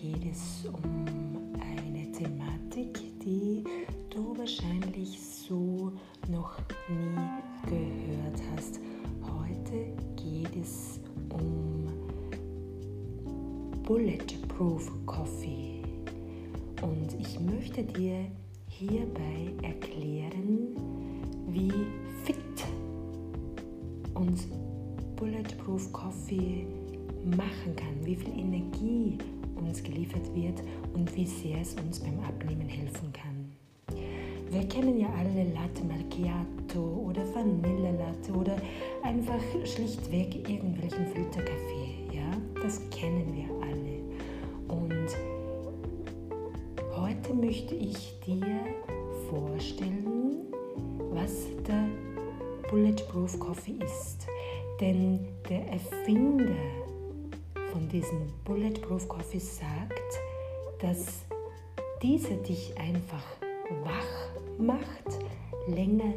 geht 0.00 0.32
es 0.32 0.64
um 0.64 1.54
eine 1.60 2.10
Thematik, 2.12 2.98
die 3.22 3.62
du 4.08 4.34
wahrscheinlich 4.38 5.20
so 5.20 5.92
noch 6.28 6.56
nie 6.88 7.68
gehört 7.68 8.40
hast. 8.56 8.80
Heute 9.22 9.92
geht 10.16 10.56
es 10.56 11.00
um 11.28 11.86
Bulletproof 13.82 14.90
Coffee. 15.04 15.82
Und 16.80 17.14
ich 17.18 17.38
möchte 17.38 17.84
dir 17.84 18.24
hierbei 18.68 19.39
geliefert 29.82 30.34
wird 30.34 30.62
und 30.94 31.14
wie 31.16 31.26
sehr 31.26 31.60
es 31.60 31.74
uns 31.74 32.00
beim 32.00 32.20
Abnehmen 32.20 32.68
helfen 32.68 33.12
kann. 33.12 33.30
Wir 34.50 34.68
kennen 34.68 34.98
ja 34.98 35.06
alle 35.16 35.44
Latte 35.52 35.84
Macchiato 35.84 36.80
oder 37.08 37.22
Vanillelatte 37.32 38.32
oder 38.32 38.56
einfach 39.04 39.40
schlichtweg 39.64 40.48
irgendwelchen 40.48 41.06
Filterkaffee. 41.06 41.94
Ja, 42.12 42.60
das 42.60 42.80
kennen 42.90 43.32
wir 43.32 43.48
alle. 43.62 44.00
Und 44.68 45.08
heute 46.96 47.32
möchte 47.32 47.76
ich 47.76 48.18
dir 48.26 48.44
vorstellen, 49.30 50.48
was 51.12 51.46
der 51.68 51.86
Bulletproof 52.70 53.38
Coffee 53.38 53.78
ist. 53.84 54.26
Denn 54.80 55.20
der 55.48 55.64
Erfinder 55.68 56.56
von 57.72 57.88
diesem 57.88 58.26
Bulletproof 58.44 59.08
Coffee 59.08 59.38
sagt, 59.38 60.20
dass 60.80 61.24
dieser 62.02 62.36
dich 62.36 62.74
einfach 62.78 63.24
wach 63.84 64.58
macht, 64.58 65.18
länger 65.68 66.12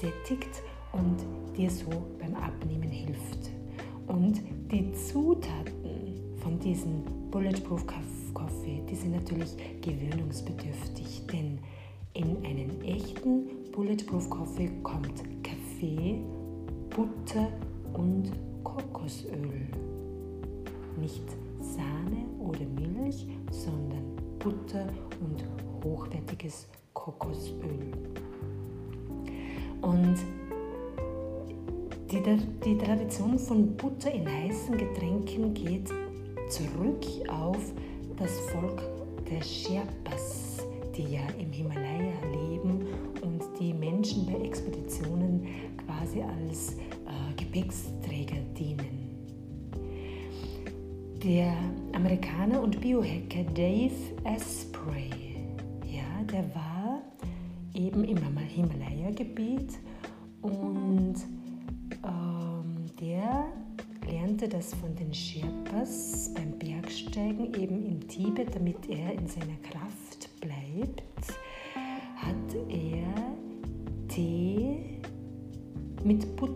sättigt 0.00 0.62
und 0.92 1.16
dir 1.56 1.70
so 1.70 1.90
beim 2.18 2.34
Abnehmen 2.34 2.90
hilft. 2.90 3.50
Und 4.06 4.40
die 4.70 4.92
Zutaten 4.92 6.36
von 6.42 6.58
diesem 6.58 7.04
Bulletproof 7.30 7.84
Coffee, 8.32 8.82
die 8.88 8.94
sind 8.94 9.12
natürlich 9.12 9.56
gewöhnungsbedürftig, 9.80 11.26
denn 11.32 11.58
in 12.14 12.44
einen 12.44 12.82
echten 12.82 13.70
Bulletproof 13.72 14.30
Coffee 14.30 14.70
kommt 14.82 15.22
Kaffee, 15.42 16.20
Butter 16.90 17.48
und 17.92 18.32
Kokosöl 18.62 19.68
nicht 20.96 21.24
Sahne 21.60 22.24
oder 22.38 22.64
Milch, 22.66 23.26
sondern 23.50 24.16
Butter 24.38 24.86
und 25.20 25.44
hochwertiges 25.84 26.68
Kokosöl. 26.92 27.92
Und 29.80 30.16
die, 32.10 32.22
die 32.64 32.78
Tradition 32.78 33.38
von 33.38 33.76
Butter 33.76 34.12
in 34.12 34.26
heißen 34.28 34.76
Getränken 34.76 35.52
geht 35.54 35.88
zurück 36.48 37.04
auf 37.28 37.72
das 38.16 38.38
Volk 38.50 38.82
der 39.30 39.42
Sherpas, 39.42 40.58
die 40.96 41.14
ja 41.14 41.22
im 41.38 41.50
Himalaya 41.50 42.14
leben 42.30 42.86
und 43.22 43.42
die 43.58 43.72
Menschen 43.72 44.26
bei 44.26 44.44
Expeditionen 44.44 45.46
quasi 45.84 46.22
als 46.22 46.74
äh, 46.74 47.34
Gepäcksträger 47.36 47.93
Der 51.24 51.56
Amerikaner 51.94 52.60
und 52.60 52.78
Biohacker 52.82 53.44
Dave 53.54 53.94
Asprey, 54.24 55.08
ja, 55.90 56.22
der 56.30 56.54
war 56.54 57.00
eben 57.72 58.04
im 58.04 58.18
Himalaya-Gebiet 58.18 59.78
und 60.42 61.14
ähm, 62.04 62.84
der 63.00 63.46
lernte 64.06 64.50
das 64.50 64.74
von 64.74 64.94
den 64.96 65.14
Sherpas 65.14 66.30
beim 66.34 66.58
Bergsteigen 66.58 67.54
eben 67.54 67.86
im 67.86 68.06
Tibet, 68.06 68.54
damit 68.54 68.86
er 68.90 69.14
in 69.14 69.26
seiner 69.26 69.56
Kraft 69.62 70.28
bleibt, 70.42 71.38
hat 72.16 72.54
er 72.68 74.08
Tee 74.08 75.00
mit 76.04 76.36
Butter 76.36 76.53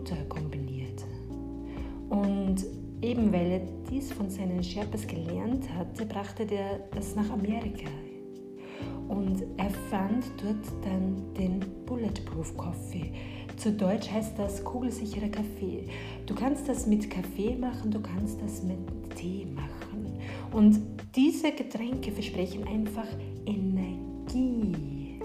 seinen 4.39 4.63
Sherpas 4.63 5.05
gelernt 5.05 5.69
hatte, 5.77 6.05
brachte 6.05 6.43
er 6.43 6.79
das 6.95 7.13
nach 7.15 7.29
Amerika. 7.29 7.89
Und 9.09 9.43
er 9.57 9.69
fand 9.89 10.23
dort 10.41 10.85
dann 10.85 11.33
den 11.37 11.59
Bulletproof 11.85 12.55
Coffee. 12.55 13.11
Zu 13.57 13.73
Deutsch 13.73 14.09
heißt 14.09 14.39
das 14.39 14.63
kugelsicherer 14.63 15.27
Kaffee. 15.27 15.87
Du 16.25 16.33
kannst 16.35 16.69
das 16.69 16.87
mit 16.87 17.09
Kaffee 17.09 17.55
machen, 17.55 17.91
du 17.91 17.99
kannst 17.99 18.41
das 18.41 18.63
mit 18.63 18.77
Tee 19.15 19.45
machen. 19.45 20.17
Und 20.53 20.79
diese 21.15 21.51
Getränke 21.51 22.11
versprechen 22.11 22.65
einfach 22.65 23.07
Energie. 23.45 25.19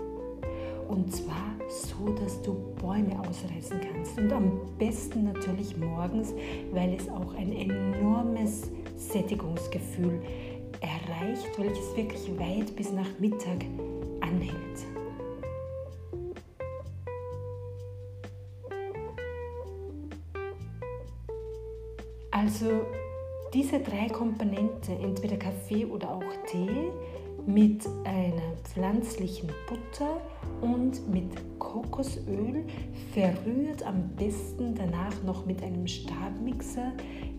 Und 0.89 1.15
zwar 1.15 1.55
so, 1.69 2.13
dass 2.15 2.43
du 2.43 2.55
Bäume 2.81 3.21
ausreißen 3.21 3.79
kannst. 3.81 4.19
Und 4.19 4.33
am 4.33 4.61
besten 4.79 5.25
natürlich 5.25 5.77
morgens, 5.77 6.35
weil 6.73 6.95
es 6.95 7.09
auch 7.09 7.35
ein 7.35 7.53
enormes 7.53 8.71
Sättigungsgefühl 8.97 10.21
erreicht, 10.81 11.59
welches 11.59 11.97
wirklich 11.97 12.39
weit 12.39 12.75
bis 12.77 12.93
nach 12.93 13.09
Mittag 13.19 13.65
anhält. 14.21 14.55
Also 22.31 22.85
diese 23.55 23.79
drei 23.79 24.09
Komponenten, 24.09 25.03
entweder 25.03 25.37
Kaffee 25.37 25.87
oder 25.87 26.11
auch 26.11 26.25
Tee, 26.51 26.91
mit 27.47 27.87
einer 28.05 28.57
pflanzlichen 28.63 29.51
Butter 29.69 30.21
und 30.61 31.09
mit 31.13 31.59
Kokosöl, 31.59 32.65
verrührt 33.13 33.83
am 33.85 34.09
besten 34.17 34.75
danach 34.75 35.23
noch 35.25 35.45
mit 35.47 35.63
einem 35.63 35.87
Stabmixer, 35.87 36.93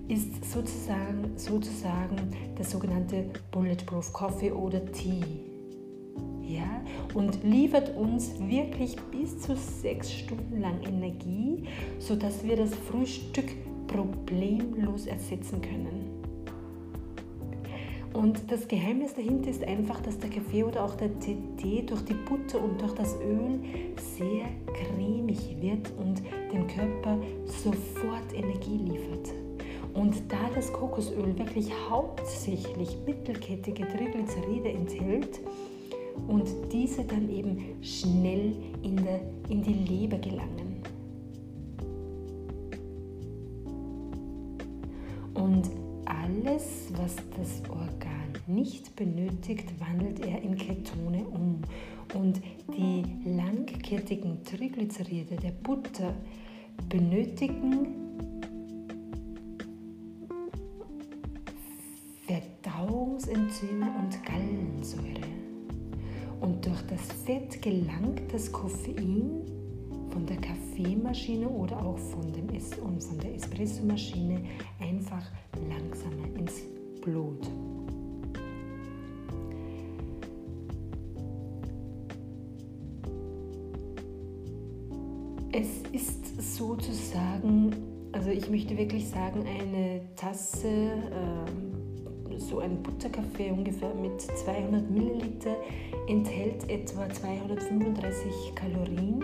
ist 0.07 0.45
sozusagen, 0.51 1.31
sozusagen 1.35 2.16
der 2.57 2.66
sogenannte 2.66 3.25
Bulletproof 3.51 4.13
Coffee 4.13 4.51
oder 4.51 4.85
Tea. 4.91 5.23
Ja, 6.41 6.83
und 7.16 7.44
liefert 7.44 7.97
uns 7.97 8.38
wirklich 8.39 8.95
bis 9.12 9.39
zu 9.39 9.56
sechs 9.56 10.12
Stunden 10.12 10.62
lang 10.62 10.79
Energie, 10.83 11.63
sodass 11.97 12.44
wir 12.44 12.56
das 12.56 12.75
Frühstück 12.75 13.47
problemlos 13.88 15.07
ersetzen 15.07 15.59
können. 15.62 16.15
Und 18.16 18.50
das 18.50 18.66
Geheimnis 18.70 19.14
dahinter 19.14 19.50
ist 19.50 19.62
einfach, 19.66 20.00
dass 20.00 20.18
der 20.18 20.30
Kaffee 20.30 20.64
oder 20.64 20.86
auch 20.86 20.96
der 20.96 21.09
Tee 21.20 21.84
durch 21.86 22.02
die 22.06 22.14
Butter 22.14 22.64
und 22.64 22.80
durch 22.81 22.94
das 22.94 23.14
Öl 23.16 23.59
sehr 23.98 24.46
cremig 24.74 25.58
wird 25.59 25.92
und 25.98 26.22
dem 26.54 26.66
Körper 26.66 27.18
sofort 27.46 28.34
Energie 28.34 28.78
liefert. 28.78 29.34
Und 29.94 30.16
da 30.30 30.38
das 30.56 30.72
Kokosöl 30.72 31.38
wirklich 31.38 31.70
hauptsächlich 31.90 32.98
mittelkettige 33.06 33.86
Triglyceride 33.86 34.70
enthält 34.70 35.42
und 36.30 36.48
diese 36.72 37.04
dann 37.04 37.30
eben 37.30 37.75
schnell 37.81 38.54
in, 38.81 38.96
der, 38.96 39.20
in 39.50 39.62
die 39.62 39.74
Leber 39.74 40.18
gelangen. 40.20 40.81
Und 45.34 45.69
alles, 46.06 46.89
was 46.98 47.16
das 47.38 47.69
Organ 47.69 48.14
nicht 48.47 48.95
benötigt, 48.95 49.80
wandelt 49.80 50.19
er 50.19 50.42
in 50.42 50.56
Ketone 50.56 51.25
um. 51.25 51.62
Und 52.13 52.42
die 52.75 53.03
langkettigen 53.30 54.44
Triglyceride 54.44 55.36
der 55.36 55.51
Butter 55.51 56.13
benötigen 56.89 57.88
Verdauungsenzyme 62.27 63.88
und 64.00 64.24
Gallensäure. 64.24 65.25
Und 66.41 66.65
durch 66.65 66.81
das 66.83 67.01
Fett 67.25 67.62
gelangt 67.62 68.21
das 68.31 68.51
Koffein 68.51 69.41
von 70.09 70.25
der 70.25 70.38
Kaffeemaschine 70.38 71.48
oder 71.48 71.77
auch 71.83 71.98
von, 71.98 72.31
dem 72.31 72.50
es 72.50 72.77
und 72.80 73.03
von 73.03 73.18
der 73.19 73.36
Espressomaschine 73.36 74.41
einfach 74.80 75.31
langsamer 75.69 76.27
ins 76.38 76.62
Blut. 77.01 77.50
Sozusagen, 86.53 87.75
also 88.12 88.30
ich 88.30 88.50
möchte 88.50 88.77
wirklich 88.77 89.09
sagen, 89.09 89.45
eine 89.47 90.01
Tasse 90.15 90.68
äh, 90.68 92.39
so 92.39 92.59
ein 92.59 92.81
Butterkaffee 92.83 93.51
ungefähr 93.51 93.94
mit 93.94 94.21
200 94.21 94.89
Milliliter 94.89 95.56
enthält 96.07 96.69
etwa 96.69 97.09
235 97.09 98.53
Kalorien 98.56 99.24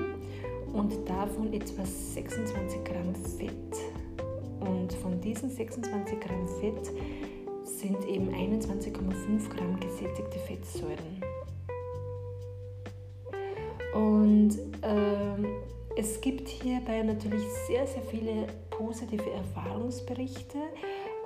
und 0.74 0.94
davon 1.08 1.54
etwa 1.54 1.86
26 1.86 2.84
Gramm 2.84 3.14
Fett. 3.38 3.52
Und 4.60 4.94
von 4.94 5.20
diesen 5.20 5.50
26 5.50 6.20
Gramm 6.20 6.48
Fett 6.60 6.92
sind 7.64 8.06
eben 8.08 8.30
21,5 8.30 9.50
Gramm 9.50 9.80
gesättigte 9.80 10.40
Fettsäuren. 10.40 11.22
Und 13.94 14.58
ähm, 14.84 15.46
es 15.98 16.22
gibt 16.22 16.48
hierbei 16.48 17.02
natürlich 17.04 17.44
sehr, 17.68 17.86
sehr 17.86 18.02
viele 18.04 18.48
positive 18.70 19.30
Erfahrungsberichte, 19.32 20.58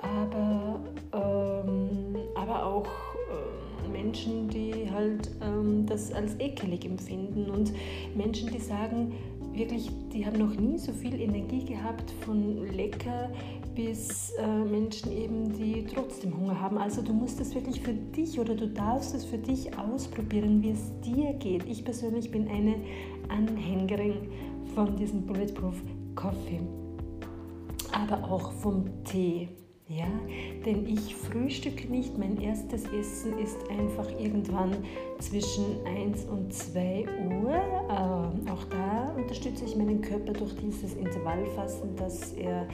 aber, 0.01 0.79
ähm, 1.13 2.15
aber 2.35 2.65
auch 2.65 2.85
äh, 2.85 3.87
Menschen, 3.91 4.49
die 4.49 4.89
halt 4.91 5.31
ähm, 5.41 5.85
das 5.85 6.11
als 6.11 6.39
ekelig 6.39 6.85
empfinden 6.85 7.49
und 7.49 7.73
Menschen, 8.15 8.51
die 8.51 8.59
sagen, 8.59 9.13
wirklich, 9.53 9.89
die 10.13 10.25
haben 10.25 10.37
noch 10.37 10.55
nie 10.55 10.77
so 10.77 10.91
viel 10.91 11.19
Energie 11.19 11.63
gehabt 11.63 12.11
von 12.21 12.67
lecker 12.73 13.29
bis 13.73 14.31
äh, 14.39 14.47
Menschen 14.47 15.11
eben, 15.11 15.53
die 15.53 15.85
trotzdem 15.85 16.35
Hunger 16.37 16.59
haben. 16.59 16.77
Also 16.77 17.01
du 17.01 17.13
musst 17.13 17.39
es 17.41 17.53
wirklich 17.53 17.81
für 17.81 17.93
dich 17.93 18.39
oder 18.39 18.55
du 18.55 18.67
darfst 18.67 19.13
es 19.13 19.25
für 19.25 19.37
dich 19.37 19.77
ausprobieren, 19.77 20.63
wie 20.63 20.71
es 20.71 20.91
dir 21.01 21.33
geht. 21.33 21.65
Ich 21.65 21.83
persönlich 21.83 22.31
bin 22.31 22.47
eine 22.47 22.75
Anhängerin 23.27 24.15
von 24.75 24.95
diesem 24.97 25.25
Bulletproof 25.25 25.75
Coffee, 26.15 26.59
aber 27.93 28.29
auch 28.29 28.51
vom 28.51 28.85
Tee. 29.05 29.47
Ja, 29.87 30.07
denn 30.65 30.87
ich 30.87 31.15
frühstücke 31.15 31.87
nicht. 31.87 32.17
Mein 32.17 32.41
erstes 32.41 32.85
Essen 32.85 33.37
ist 33.37 33.69
einfach 33.69 34.09
irgendwann 34.19 34.75
zwischen 35.19 35.63
1 35.85 36.25
und 36.25 36.51
2 36.51 37.05
Uhr. 37.29 37.53
Ähm, 37.53 38.51
auch 38.51 38.63
da 38.71 39.13
unterstütze 39.15 39.63
ich 39.63 39.75
meinen 39.75 40.01
Körper 40.01 40.33
durch 40.33 40.55
dieses 40.55 40.95
Intervallfasten, 40.95 41.95
dass 41.97 42.33
er 42.33 42.67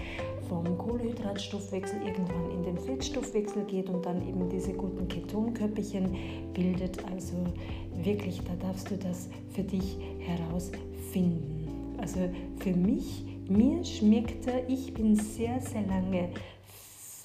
vom 0.47 0.77
Kohlehydratstoffwechsel 0.77 2.01
irgendwann 2.01 2.49
in 2.51 2.63
den 2.63 2.77
Fettstoffwechsel 2.77 3.65
geht 3.65 3.89
und 3.89 4.05
dann 4.05 4.25
eben 4.25 4.47
diese 4.47 4.71
guten 4.71 5.05
Ketonkörperchen 5.09 6.15
bildet. 6.53 7.03
Also 7.11 7.35
wirklich, 8.03 8.41
da 8.45 8.67
darfst 8.67 8.89
du 8.89 8.95
das 8.95 9.29
für 9.53 9.63
dich 9.63 9.97
herausfinden. 10.19 11.60
Also 12.01 12.29
für 12.57 12.73
mich, 12.73 13.23
mir 13.47 13.83
schmeckt 13.83 14.47
er, 14.47 14.67
ich 14.67 14.93
bin 14.93 15.15
sehr, 15.15 15.61
sehr 15.61 15.83
lange 15.83 16.29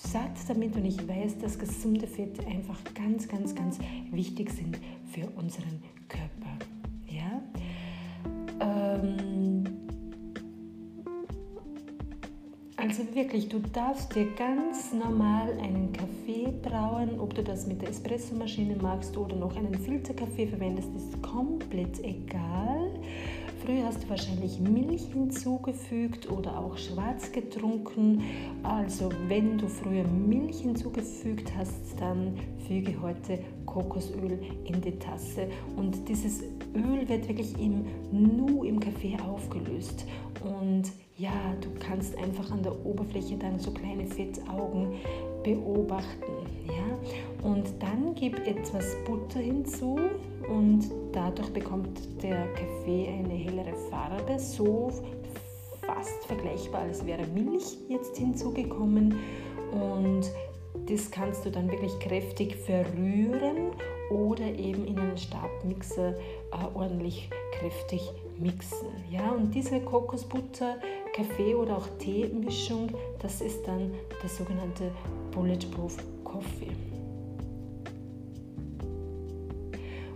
satt 0.07 0.37
damit 0.49 0.77
und 0.77 0.85
ich 0.85 1.09
weiß, 1.09 1.39
dass 1.39 1.59
gesunde 1.59 2.07
Fette 2.07 2.47
einfach 2.47 2.79
ganz, 2.95 3.27
ganz, 3.27 3.55
ganz 3.55 3.79
wichtig 4.11 4.51
sind 4.51 4.79
für 5.11 5.27
unseren 5.37 5.83
Körper. 6.09 6.59
Ja? 7.09 7.43
Ähm 8.61 9.65
also 12.77 13.03
wirklich, 13.15 13.49
du 13.49 13.59
darfst 13.73 14.15
dir 14.15 14.27
ganz 14.37 14.93
normal 14.93 15.59
einen 15.61 15.93
Kaffee 15.93 16.53
brauen, 16.63 17.19
ob 17.19 17.35
du 17.35 17.43
das 17.43 17.67
mit 17.67 17.83
der 17.83 17.89
Espressomaschine 17.89 18.77
magst 18.77 19.17
oder 19.17 19.35
noch 19.35 19.57
einen 19.57 19.75
Filterkaffee 19.75 20.47
verwendest, 20.47 20.91
ist 20.95 21.21
komplett 21.23 21.99
egal. 22.05 22.86
Früher 23.67 23.85
hast 23.85 24.05
du 24.05 24.11
wahrscheinlich 24.11 24.61
Milch 24.61 25.07
hinzugefügt 25.13 26.31
oder 26.31 26.57
auch 26.57 26.79
schwarz 26.79 27.33
getrunken. 27.33 28.23
Also 28.63 29.09
wenn 29.27 29.59
du 29.59 29.67
früher 29.67 30.05
Milch 30.05 30.61
hinzugefügt 30.61 31.53
hast, 31.57 31.75
dann 31.99 32.39
füge 32.69 32.95
heute 33.03 33.41
Kokosöl 33.67 34.39
in 34.67 34.81
die 34.81 34.97
Tasse. 35.01 35.49
Und 35.77 36.09
dieses 36.09 36.43
Öl 36.77 37.09
wird 37.09 37.27
wirklich 37.27 37.59
im 37.59 37.87
Nu 38.13 38.63
im 38.63 38.79
Kaffee 38.79 39.17
aufgelöst. 39.27 40.07
Und 40.45 40.85
ja, 41.19 41.33
du 41.61 41.69
kannst 41.81 42.17
einfach 42.19 42.49
an 42.53 42.63
der 42.63 42.87
Oberfläche 42.87 43.37
dann 43.37 43.59
so 43.59 43.73
kleine 43.73 44.07
Fettaugen 44.07 44.93
beobachten. 45.43 46.46
Ja? 46.67 47.49
Und 47.49 47.67
dann 47.81 48.15
gib 48.15 48.47
etwas 48.47 48.97
Butter 49.05 49.41
hinzu 49.41 49.99
und 50.49 50.91
dadurch 51.13 51.53
bekommt 51.53 52.23
der 52.23 52.47
Kaffee 52.55 53.09
eine 53.09 53.35
hellere 53.35 53.77
Farbe, 53.91 54.39
so 54.39 54.91
fast 55.87 56.25
vergleichbar, 56.27 56.83
als 56.83 57.05
wäre 57.07 57.27
Milch 57.27 57.79
jetzt 57.89 58.17
hinzugekommen. 58.17 59.17
Und 59.73 60.31
das 60.89 61.11
kannst 61.11 61.45
du 61.45 61.51
dann 61.51 61.71
wirklich 61.71 61.99
kräftig 62.01 62.57
verrühren 62.57 63.73
oder 64.11 64.45
eben 64.45 64.85
in 64.87 64.99
einen 64.99 65.19
Stabmixer 65.19 66.11
äh, 66.11 66.75
ordentlich 66.75 67.29
kräftig 67.53 68.13
mixen. 68.39 68.89
Ja, 69.11 69.31
und 69.31 69.55
diese 69.55 69.81
Kokosbutter, 69.81 70.77
Kaffee 71.15 71.55
oder 71.55 71.79
auch 71.79 71.89
Teemischung, 71.99 72.91
das 73.21 73.41
ist 73.41 73.67
dann 73.67 73.93
der 74.23 74.29
sogenannte 74.29 74.93
Bulletproof 75.33 75.97
Coffee. 76.37 76.73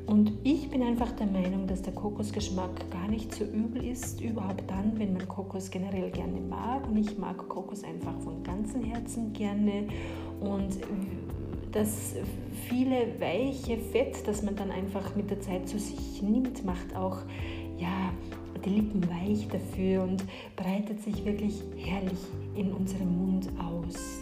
Und 0.06 0.32
ich 0.42 0.68
bin 0.68 0.82
einfach 0.82 1.12
der 1.12 1.28
Meinung, 1.28 1.66
dass 1.66 1.82
der 1.82 1.94
Kokosgeschmack 1.94 2.90
gar 2.90 3.08
nicht 3.08 3.32
so 3.34 3.44
übel 3.44 3.84
ist, 3.84 4.20
überhaupt 4.20 4.64
dann, 4.68 4.98
wenn 4.98 5.12
man 5.12 5.26
Kokos 5.26 5.70
generell 5.70 6.10
gerne 6.10 6.40
mag. 6.40 6.86
Und 6.88 6.98
ich 6.98 7.16
mag 7.16 7.48
Kokos 7.48 7.84
einfach 7.84 8.18
von 8.20 8.42
ganzem 8.42 8.82
Herzen 8.82 9.32
gerne. 9.32 9.84
Und 10.40 10.78
das 11.70 12.16
viele 12.68 13.18
weiche 13.20 13.78
Fett, 13.78 14.26
das 14.26 14.42
man 14.42 14.56
dann 14.56 14.72
einfach 14.72 15.14
mit 15.14 15.30
der 15.30 15.40
Zeit 15.40 15.68
zu 15.68 15.78
sich 15.78 16.20
nimmt, 16.20 16.64
macht 16.66 16.94
auch 16.96 17.18
ja, 17.78 18.12
die 18.64 18.70
Lippen 18.70 19.08
weich 19.08 19.48
dafür 19.48 20.02
und 20.02 20.24
breitet 20.56 21.00
sich 21.02 21.24
wirklich 21.24 21.62
herrlich 21.76 22.18
in 22.56 22.72
unserem 22.72 23.16
Mund 23.16 23.48
aus. 23.58 24.19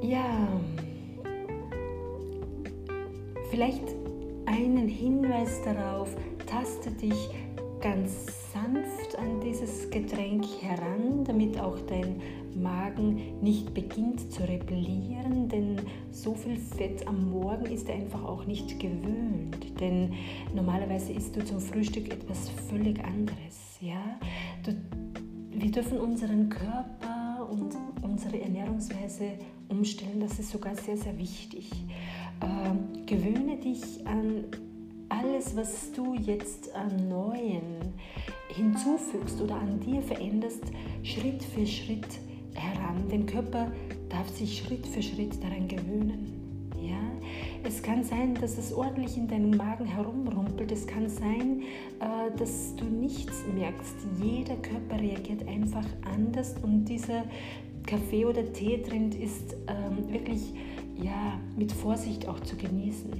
Ja, 0.00 0.48
vielleicht 3.50 3.82
einen 4.46 4.88
Hinweis 4.88 5.60
darauf, 5.64 6.14
taste 6.46 6.90
dich 6.92 7.30
ganz 7.80 8.52
sanft 8.52 9.18
an 9.18 9.40
dieses 9.40 9.90
Getränk 9.90 10.44
heran, 10.60 11.24
damit 11.24 11.58
auch 11.60 11.78
dein 11.88 12.20
Magen 12.54 13.40
nicht 13.40 13.74
beginnt 13.74 14.32
zu 14.32 14.42
rebellieren, 14.42 15.48
denn 15.48 15.76
so 16.10 16.34
viel 16.34 16.56
Fett 16.56 17.06
am 17.06 17.30
Morgen 17.30 17.66
ist 17.66 17.88
er 17.88 17.96
einfach 17.96 18.24
auch 18.24 18.46
nicht 18.46 18.80
gewöhnt. 18.80 19.80
Denn 19.80 20.12
normalerweise 20.54 21.12
isst 21.12 21.36
du 21.36 21.44
zum 21.44 21.60
Frühstück 21.60 22.12
etwas 22.12 22.48
völlig 22.68 23.02
anderes. 23.04 23.78
Ja? 23.80 24.18
Du, 24.64 24.74
wir 25.50 25.70
dürfen 25.70 25.98
unseren 25.98 26.48
Körper 26.48 27.48
und 27.50 27.76
unsere 28.02 28.40
Ernährungsweise 28.40 29.32
umstellen, 29.68 30.20
das 30.20 30.38
ist 30.38 30.50
sogar 30.50 30.74
sehr, 30.74 30.96
sehr 30.96 31.16
wichtig. 31.18 31.70
Ähm, 32.42 33.06
gewöhne 33.06 33.56
dich 33.56 34.06
an 34.06 34.44
alles, 35.08 35.56
was 35.56 35.92
du 35.92 36.14
jetzt 36.14 36.74
an 36.74 37.08
Neuen 37.08 37.94
hinzufügst 38.48 39.40
oder 39.40 39.56
an 39.56 39.80
dir 39.80 40.02
veränderst, 40.02 40.64
Schritt 41.02 41.42
für 41.42 41.66
Schritt 41.66 42.20
heran. 42.54 43.08
Den 43.08 43.26
Körper 43.26 43.70
darf 44.08 44.28
sich 44.28 44.58
Schritt 44.58 44.86
für 44.86 45.02
Schritt 45.02 45.42
daran 45.42 45.68
gewöhnen. 45.68 46.70
Ja? 46.80 46.98
Es 47.64 47.82
kann 47.82 48.04
sein, 48.04 48.34
dass 48.34 48.56
es 48.58 48.72
ordentlich 48.72 49.16
in 49.16 49.28
deinem 49.28 49.50
Magen 49.50 49.86
herumrumpelt. 49.86 50.70
Es 50.72 50.86
kann 50.86 51.08
sein, 51.08 51.62
äh, 52.00 52.36
dass 52.36 52.74
du 52.76 52.84
nichts 52.84 53.44
merkst. 53.54 53.96
Jeder 54.22 54.56
Körper 54.56 55.00
reagiert 55.00 55.46
einfach 55.46 55.86
anders 56.14 56.54
und 56.62 56.84
dieser 56.84 57.24
Kaffee- 57.88 58.26
oder 58.26 58.52
Teetrend 58.52 59.14
ist 59.14 59.56
ähm, 59.66 60.12
wirklich 60.12 60.52
ja, 61.02 61.40
mit 61.56 61.72
Vorsicht 61.72 62.28
auch 62.28 62.38
zu 62.40 62.54
genießen. 62.56 63.10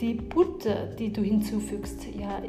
Die 0.00 0.14
Butter, 0.14 0.86
die 0.86 1.12
du 1.12 1.20
hinzufügst, 1.20 2.06
ja, 2.18 2.40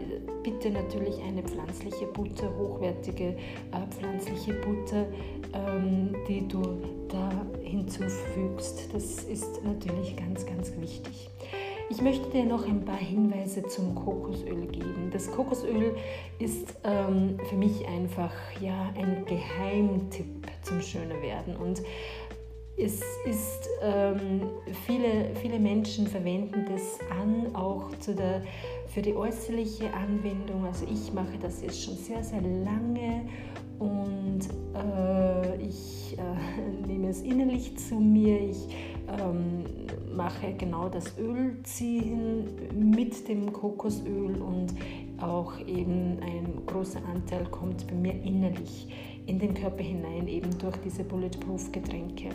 bitte 0.43 0.69
natürlich 0.69 1.21
eine 1.23 1.43
pflanzliche 1.43 2.05
Butter, 2.05 2.49
hochwertige 2.55 3.29
äh, 3.29 3.87
pflanzliche 3.89 4.53
Butter, 4.53 5.07
ähm, 5.53 6.15
die 6.29 6.47
du 6.47 6.61
da 7.09 7.45
hinzufügst. 7.63 8.93
Das 8.93 9.23
ist 9.23 9.63
natürlich 9.65 10.15
ganz, 10.15 10.45
ganz 10.45 10.71
wichtig. 10.79 11.29
Ich 11.91 12.01
möchte 12.01 12.29
dir 12.29 12.45
noch 12.45 12.65
ein 12.65 12.85
paar 12.85 12.95
Hinweise 12.95 13.63
zum 13.63 13.93
Kokosöl 13.93 14.65
geben. 14.67 15.09
Das 15.11 15.29
Kokosöl 15.29 15.93
ist 16.39 16.73
ähm, 16.85 17.37
für 17.49 17.57
mich 17.57 17.85
einfach 17.85 18.31
ja, 18.61 18.93
ein 18.95 19.25
Geheimtipp 19.25 20.47
zum 20.61 20.81
Schönerwerden. 20.81 21.57
Und 21.57 21.81
es 22.77 23.01
ist, 23.25 23.67
ähm, 23.81 24.43
viele, 24.87 25.35
viele 25.41 25.59
Menschen 25.59 26.07
verwenden 26.07 26.65
das 26.71 26.97
an, 27.11 27.53
auch 27.53 27.89
der, 28.07 28.41
für 28.87 29.01
die 29.01 29.13
äußerliche 29.13 29.93
Anwendung. 29.93 30.63
Also 30.65 30.85
ich 30.89 31.11
mache 31.11 31.37
das 31.41 31.61
jetzt 31.61 31.83
schon 31.83 31.95
sehr, 31.95 32.23
sehr 32.23 32.41
lange 32.41 33.25
und 33.81 34.41
äh, 34.75 35.55
ich 35.57 36.15
äh, 36.17 36.87
nehme 36.87 37.09
es 37.09 37.21
innerlich 37.23 37.75
zu 37.77 37.95
mir. 37.95 38.39
Ich 38.39 38.67
ähm, 39.19 39.63
mache 40.15 40.53
genau 40.53 40.87
das 40.87 41.17
Ölziehen 41.17 42.45
mit 42.75 43.27
dem 43.27 43.51
Kokosöl 43.51 44.39
und 44.39 44.75
auch 45.19 45.59
eben 45.65 46.19
ein 46.21 46.61
großer 46.67 47.01
Anteil 47.11 47.45
kommt 47.45 47.87
bei 47.87 47.95
mir 47.95 48.13
innerlich 48.23 48.87
in 49.25 49.39
den 49.39 49.55
Körper 49.55 49.83
hinein, 49.83 50.27
eben 50.27 50.55
durch 50.59 50.77
diese 50.77 51.03
Bulletproof 51.03 51.71
Getränke. 51.71 52.29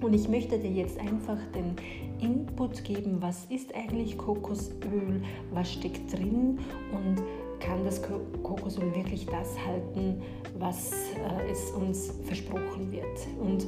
Und 0.00 0.14
ich 0.14 0.28
möchte 0.28 0.58
dir 0.58 0.70
jetzt 0.70 0.98
einfach 0.98 1.38
den 1.54 1.76
Input 2.20 2.84
geben, 2.84 3.16
was 3.20 3.44
ist 3.46 3.74
eigentlich 3.74 4.16
Kokosöl, 4.16 5.22
was 5.52 5.72
steckt 5.72 6.12
drin 6.16 6.58
und 6.92 7.22
kann 7.60 7.84
das 7.84 8.00
Kokosöl 8.02 8.94
wirklich 8.94 9.26
das 9.26 9.58
halten, 9.64 10.22
was 10.58 10.92
äh, 10.92 11.50
es 11.50 11.70
uns 11.70 12.12
versprochen 12.24 12.90
wird. 12.90 13.04
Und 13.40 13.66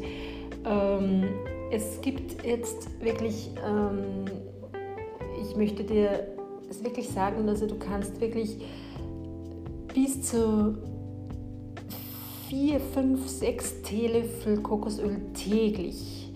ähm, 0.64 1.24
es 1.70 2.00
gibt 2.00 2.44
jetzt 2.44 2.88
wirklich, 3.02 3.50
ähm, 3.64 4.24
ich 5.40 5.56
möchte 5.56 5.84
dir 5.84 6.26
es 6.68 6.82
wirklich 6.82 7.08
sagen, 7.08 7.48
also 7.48 7.66
du 7.66 7.78
kannst 7.78 8.20
wirklich 8.20 8.56
bis 9.94 10.22
zu 10.22 10.78
4, 12.48 12.80
5, 12.80 13.28
6 13.28 13.82
Teelöffel 13.82 14.60
Kokosöl 14.60 15.20
täglich 15.34 16.32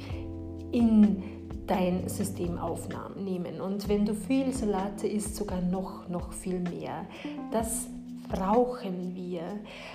in 0.72 1.22
dein 1.66 2.08
System 2.08 2.58
aufnehmen. 2.58 3.60
Und 3.60 3.88
wenn 3.88 4.06
du 4.06 4.14
viel 4.14 4.52
Salate 4.52 5.06
isst, 5.06 5.36
sogar 5.36 5.60
noch, 5.60 6.08
noch 6.08 6.32
viel 6.32 6.60
mehr. 6.60 7.06
Das 7.50 7.86
brauchen 8.28 9.14
wir. 9.14 9.42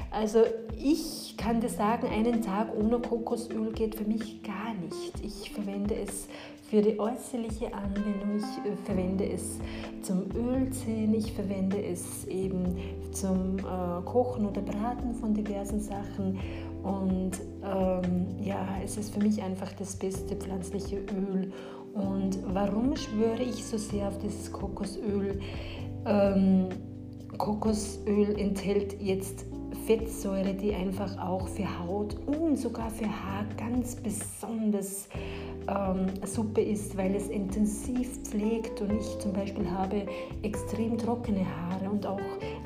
Also 0.10 0.44
ich 0.78 1.36
kann 1.38 1.62
dir 1.62 1.70
sagen, 1.70 2.08
einen 2.08 2.42
Tag 2.42 2.70
ohne 2.76 3.00
Kokosöl 3.00 3.72
geht 3.74 3.96
für 3.96 4.06
mich 4.06 4.44
gar 4.44 4.74
nicht. 4.74 5.14
Ich 5.24 5.52
verwende 5.52 5.96
es 5.96 6.28
für 6.72 6.82
die 6.82 6.98
äußerliche 6.98 7.74
Anwendung, 7.74 8.38
ich 8.38 8.72
äh, 8.72 8.76
verwende 8.86 9.30
es 9.30 9.60
zum 10.02 10.24
Ölziehen, 10.34 11.14
ich 11.14 11.34
verwende 11.34 11.84
es 11.84 12.26
eben 12.28 12.78
zum 13.12 13.58
äh, 13.60 14.02
Kochen 14.06 14.46
oder 14.46 14.62
Braten 14.62 15.14
von 15.14 15.34
diversen 15.34 15.82
Sachen 15.82 16.40
und 16.82 17.32
ähm, 17.62 18.28
ja, 18.42 18.66
es 18.82 18.96
ist 18.96 19.14
für 19.14 19.20
mich 19.20 19.44
einfach 19.44 19.74
das 19.74 19.98
beste 19.98 20.34
pflanzliche 20.38 21.00
Öl. 21.00 21.52
Und 21.94 22.40
warum 22.54 22.96
schwöre 22.96 23.44
ich 23.44 23.66
so 23.66 23.78
sehr 23.78 24.08
auf 24.08 24.18
dieses 24.20 24.50
Kokosöl? 24.50 25.42
Ähm, 26.06 26.70
Kokosöl 27.38 28.40
enthält 28.40 29.02
jetzt 29.02 29.46
Fettsäure, 29.86 30.54
die 30.54 30.74
einfach 30.74 31.18
auch 31.18 31.50
für 31.50 31.68
Haut 31.80 32.16
und 32.28 32.58
sogar 32.58 32.90
für 32.90 33.08
Haar 33.08 33.46
ganz 33.58 33.96
besonders 33.96 35.10
ähm, 35.68 36.08
Suppe 36.26 36.62
ist, 36.62 36.98
weil 36.98 37.16
es 37.16 37.28
intensiv 37.30 38.20
pflegt 38.24 38.82
und 38.82 38.92
ich 38.92 39.20
zum 39.20 39.34
Beispiel 39.34 39.70
habe 39.70 40.06
extrem 40.44 40.98
trockene 40.98 41.46
Haare 41.46 41.90
und 41.90 42.06
auch 42.06 42.20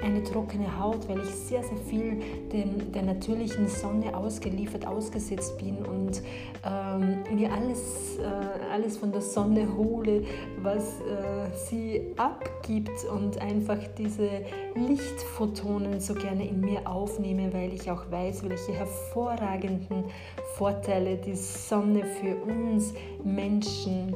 eine 0.04 0.24
trockene 0.24 0.80
Haut, 0.80 1.08
weil 1.10 1.20
ich 1.20 1.30
sehr, 1.30 1.64
sehr 1.64 1.78
viel 1.78 2.20
dem, 2.52 2.92
der 2.92 3.04
natürlichen 3.04 3.68
Sonne 3.68 4.16
ausgeliefert, 4.16 4.86
ausgesetzt 4.86 5.58
bin 5.58 5.78
und 5.78 6.22
ähm, 6.66 7.24
mir 7.36 7.52
alles, 7.52 8.18
äh, 8.18 8.72
alles 8.72 8.98
von 8.98 9.12
der 9.12 9.22
Sonne 9.22 9.68
hole, 9.76 10.24
was 10.62 11.00
äh, 11.02 11.56
sie 11.70 12.02
abgibt 12.18 13.06
und 13.14 13.42
einfach 13.42 13.80
diese 13.98 14.30
Lichtphotonen 14.76 16.00
so 16.00 16.14
gerne 16.14 16.48
in 16.48 16.62
mir 16.62 16.88
aufnehme, 16.88 17.54
weil 17.54 17.74
ich 17.74 17.90
auch 17.90 18.10
weiß, 18.10 18.48
welche 18.48 18.74
hervorragenden 18.74 20.06
Vorteile 20.56 21.18
die 21.18 21.36
Sonne 21.36 22.04
für 22.06 22.36
uns 22.36 22.94
Menschen 23.24 24.16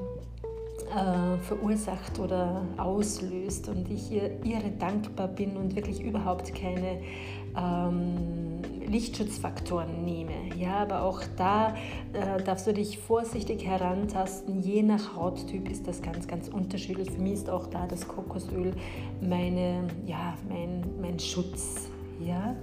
äh, 0.95 1.37
verursacht 1.43 2.19
oder 2.19 2.63
auslöst 2.77 3.69
und 3.69 3.89
ich 3.91 4.11
ihr, 4.11 4.43
ihre 4.43 4.71
dankbar 4.71 5.27
bin 5.27 5.55
und 5.55 5.75
wirklich 5.75 6.01
überhaupt 6.01 6.53
keine 6.55 7.01
ähm, 7.55 8.61
Lichtschutzfaktoren 8.87 10.03
nehme. 10.03 10.33
Ja, 10.57 10.77
aber 10.77 11.03
auch 11.03 11.21
da 11.37 11.75
äh, 12.13 12.41
darfst 12.43 12.65
du 12.65 12.73
dich 12.73 12.97
vorsichtig 12.97 13.65
herantasten. 13.65 14.61
Je 14.61 14.81
nach 14.81 15.15
Hauttyp 15.15 15.69
ist 15.69 15.87
das 15.87 16.01
ganz, 16.01 16.27
ganz 16.27 16.47
unterschiedlich. 16.47 17.11
Für 17.11 17.21
mich 17.21 17.33
ist 17.33 17.49
auch 17.49 17.67
da 17.67 17.85
das 17.85 18.07
Kokosöl 18.07 18.73
meine, 19.21 19.83
ja, 20.05 20.35
mein, 20.47 20.83
mein 20.99 21.19
Schutz. 21.19 21.89
Ja? 22.19 22.55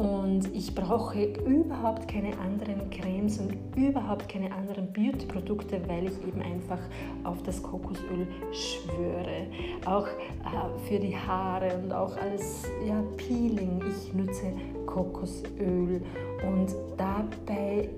Und 0.00 0.48
ich 0.54 0.74
brauche 0.74 1.22
überhaupt 1.44 2.08
keine 2.08 2.32
anderen 2.38 2.88
Cremes 2.88 3.38
und 3.38 3.54
überhaupt 3.76 4.30
keine 4.30 4.50
anderen 4.50 4.90
Beauty-Produkte, 4.94 5.78
weil 5.88 6.06
ich 6.06 6.26
eben 6.26 6.40
einfach 6.40 6.78
auf 7.22 7.42
das 7.42 7.62
Kokosöl 7.62 8.26
schwöre. 8.50 9.48
Auch 9.84 10.06
äh, 10.06 10.88
für 10.88 10.98
die 10.98 11.14
Haare 11.14 11.78
und 11.82 11.92
auch 11.92 12.16
als 12.16 12.62
ja, 12.88 13.02
Peeling. 13.18 13.82
Ich 13.90 14.14
nutze 14.14 14.54
Kokosöl 14.86 16.00
und 16.48 16.74
dabei 16.96 17.90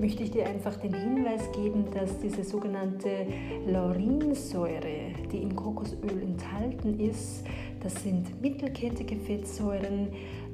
möchte 0.00 0.22
ich 0.22 0.30
dir 0.30 0.46
einfach 0.46 0.76
den 0.76 0.94
Hinweis 0.94 1.50
geben, 1.50 1.86
dass 1.92 2.20
diese 2.20 2.44
sogenannte 2.44 3.26
Laurinsäure, 3.66 5.12
die 5.32 5.38
im 5.38 5.56
Kokosöl 5.56 6.22
enthalten 6.22 7.00
ist, 7.00 7.44
das 7.82 8.02
sind 8.02 8.40
mittelkettige 8.40 9.16
Fettsäuren, 9.16 10.08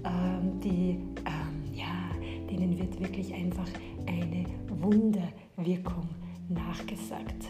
ähm, 0.04 0.60
die, 0.60 0.98
ähm, 1.24 1.74
ja, 1.74 2.10
denen 2.50 2.78
wird 2.78 3.00
wirklich 3.00 3.32
einfach 3.34 3.68
eine 4.06 4.44
Wunderwirkung 4.80 6.08
nachgesagt. 6.48 7.46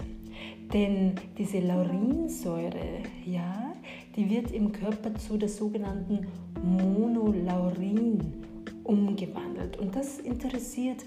Denn 0.72 1.14
diese 1.36 1.60
Laurinsäure, 1.60 3.02
ja, 3.26 3.74
die 4.16 4.28
wird 4.30 4.50
im 4.52 4.72
Körper 4.72 5.14
zu 5.14 5.36
der 5.36 5.48
sogenannten 5.48 6.26
Monolaurin 6.62 8.18
umgewandelt. 8.84 9.76
Und 9.78 9.94
das 9.94 10.18
interessiert 10.18 11.04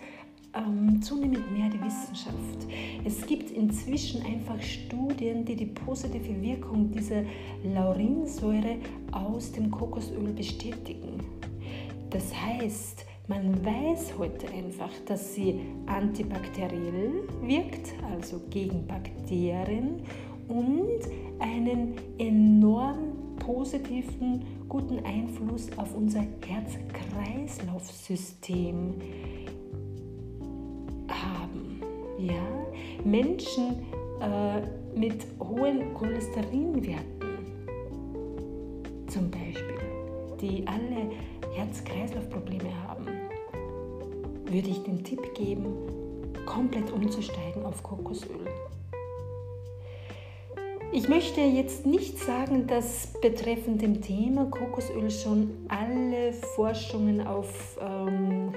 ähm, 0.56 1.02
zunehmend 1.02 1.52
mehr 1.52 1.70
die 1.70 1.82
Wissenschaft. 1.82 2.68
Es 3.04 3.26
gibt 3.26 3.50
inzwischen 3.52 4.26
einfach 4.26 4.62
Studien, 4.62 5.46
die 5.46 5.56
die 5.56 5.68
positive 5.68 6.42
Wirkung 6.42 6.92
dieser 6.92 7.24
Laurinsäure 7.64 8.78
aus 9.12 9.52
dem 9.52 9.72
Kokosöl 9.72 10.34
bestätigen. 10.34 11.20
Das 12.10 12.34
heißt, 12.34 13.06
man 13.28 13.66
weiß 13.66 14.14
heute 14.20 14.48
einfach, 14.52 14.92
dass 15.06 15.34
sie 15.34 15.62
antibakteriell 15.88 17.24
wirkt, 17.42 17.96
also 18.12 18.40
gegen 18.50 18.86
Bakterien 18.86 20.04
und 20.48 21.00
einen 21.40 21.96
enorm 22.20 23.16
positiven, 23.40 24.46
guten 24.70 25.04
Einfluss 25.06 25.76
auf 25.78 25.96
unser 25.96 26.24
Herz-Kreislauf-System. 26.46 28.94
Ja? 32.28 32.66
Menschen 33.04 33.86
äh, 34.22 34.62
mit 34.98 35.26
hohen 35.40 35.94
Cholesterinwerten 35.94 37.06
zum 39.08 39.32
Beispiel, 39.32 39.80
die 40.42 40.68
alle 40.68 41.12
Herz-Kreislauf-Probleme 41.56 42.70
haben, 42.88 43.06
würde 44.46 44.70
ich 44.70 44.84
den 44.84 45.04
Tipp 45.04 45.34
geben, 45.36 45.68
komplett 46.46 46.92
umzusteigen 46.92 47.66
auf 47.66 47.82
Kokosöl. 47.82 48.48
Ich 50.92 51.10
möchte 51.10 51.42
jetzt 51.42 51.86
nicht 51.86 52.20
sagen, 52.20 52.68
dass 52.68 53.08
betreffend 53.22 53.82
dem 53.82 54.02
Thema 54.02 54.46
Kokosöl 54.46 55.12
schon 55.12 55.50
alle 55.68 56.32
Forschungen 56.32 57.26
auf 57.26 57.78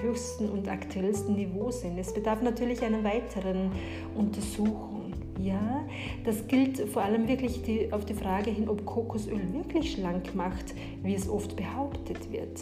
höchsten 0.09 0.49
und 0.49 0.69
aktuellsten 0.69 1.35
Niveau 1.35 1.71
sind. 1.71 1.99
Es 1.99 2.13
bedarf 2.13 2.43
natürlich 2.43 2.83
einer 2.83 3.05
weiteren 3.05 3.71
Untersuchung. 4.15 5.13
Ja, 5.41 5.85
das 6.25 6.49
gilt 6.49 6.81
vor 6.89 7.03
allem 7.03 7.29
wirklich 7.29 7.63
die, 7.63 7.93
auf 7.93 8.05
die 8.05 8.15
Frage 8.15 8.51
hin, 8.51 8.69
ob 8.69 8.85
Kokosöl 8.85 9.41
wirklich 9.53 9.93
schlank 9.93 10.35
macht, 10.35 10.75
wie 11.03 11.15
es 11.15 11.29
oft 11.29 11.55
behauptet 11.55 12.33
wird. 12.33 12.61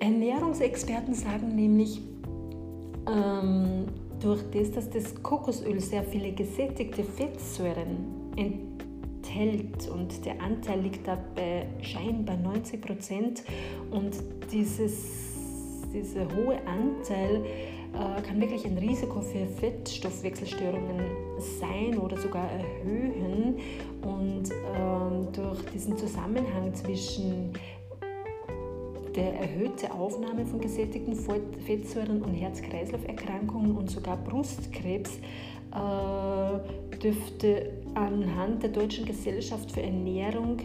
Ernährungsexperten 0.00 1.14
sagen 1.14 1.54
nämlich, 1.54 2.00
ähm, 3.06 3.84
durch 4.18 4.42
das, 4.50 4.72
dass 4.72 4.90
das 4.90 5.22
Kokosöl 5.22 5.78
sehr 5.80 6.02
viele 6.02 6.32
gesättigte 6.32 7.04
Fettsäuren 7.04 8.32
enthält 8.36 8.69
und 9.88 10.24
der 10.24 10.40
Anteil 10.40 10.80
liegt 10.80 11.06
dabei 11.06 11.66
scheinbar 11.82 12.36
90 12.36 12.80
Prozent 12.80 13.42
und 13.90 14.12
dieses, 14.52 14.94
dieser 15.92 16.26
hohe 16.34 16.58
Anteil 16.66 17.44
äh, 17.92 18.22
kann 18.22 18.40
wirklich 18.40 18.64
ein 18.64 18.78
Risiko 18.78 19.20
für 19.20 19.46
Fettstoffwechselstörungen 19.46 21.00
sein 21.58 21.98
oder 21.98 22.16
sogar 22.16 22.48
erhöhen. 22.50 23.56
Und 24.02 24.50
ähm, 24.50 25.28
durch 25.32 25.62
die 25.66 25.80
diesen 25.80 25.96
Zusammenhang 25.96 26.74
zwischen 26.74 27.52
der 29.16 29.34
erhöhte 29.40 29.92
Aufnahme 29.92 30.46
von 30.46 30.60
gesättigten 30.60 31.16
Fettsäuren 31.66 32.22
und 32.22 32.34
Herz-Kreislauf-Erkrankungen 32.34 33.76
und 33.76 33.90
sogar 33.90 34.16
Brustkrebs 34.16 35.18
äh, 35.72 36.96
dürfte 36.98 37.72
anhand 37.94 38.62
der 38.62 38.70
Deutschen 38.70 39.04
Gesellschaft 39.04 39.72
für 39.72 39.82
Ernährung 39.82 40.58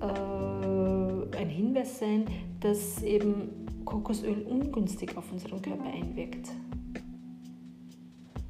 äh, 0.00 1.36
ein 1.36 1.48
Hinweis 1.48 1.98
sein, 1.98 2.24
dass 2.60 3.02
eben 3.02 3.66
Kokosöl 3.84 4.42
ungünstig 4.42 5.16
auf 5.16 5.30
unseren 5.32 5.62
Körper 5.62 5.84
einwirkt. 5.84 6.50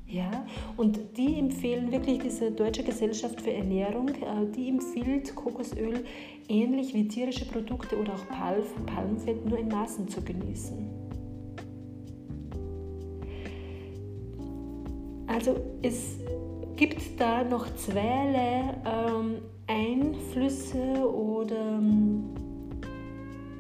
Ja, 0.07 0.47
und 0.79 0.99
die 1.19 1.39
empfehlen 1.39 1.93
wirklich, 1.93 2.21
diese 2.21 2.51
Deutsche 2.51 2.83
Gesellschaft 2.83 3.43
für 3.43 3.53
Ernährung, 3.53 4.09
äh, 4.09 4.51
die 4.57 4.71
empfiehlt 4.71 5.35
Kokosöl 5.35 6.03
ähnlich 6.49 6.95
wie 6.95 7.07
tierische 7.07 7.45
Produkte 7.45 7.99
oder 7.99 8.15
auch 8.15 8.27
Palmfett 8.87 9.45
nur 9.45 9.59
in 9.59 9.69
Maßen 9.69 10.09
zu 10.09 10.23
genießen. 10.23 10.98
Also 15.39 15.55
es 15.83 16.19
gibt 16.75 17.01
da 17.17 17.45
noch 17.45 17.73
zweierlei 17.77 18.75
ähm, 18.85 19.37
Einflüsse 19.69 21.09
oder 21.09 21.79
ähm, 21.79 22.25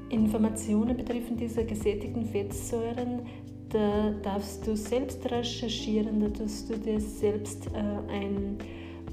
Informationen 0.08 0.96
betreffend 0.96 1.38
dieser 1.38 1.62
gesättigten 1.62 2.26
Fettsäuren, 2.26 3.20
da 3.68 4.10
darfst 4.24 4.66
du 4.66 4.74
selbst 4.76 5.24
recherchieren, 5.30 6.18
da 6.18 6.26
darfst 6.26 6.68
du 6.68 6.76
dir 6.78 6.98
selbst 6.98 7.68
äh, 7.68 8.12
ein, 8.12 8.58